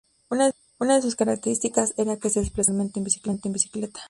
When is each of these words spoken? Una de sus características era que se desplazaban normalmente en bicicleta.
Una 0.79 0.95
de 0.95 1.01
sus 1.03 1.15
características 1.15 1.93
era 1.95 2.17
que 2.17 2.31
se 2.31 2.39
desplazaban 2.39 2.87
normalmente 2.91 3.41
en 3.47 3.53
bicicleta. 3.53 3.99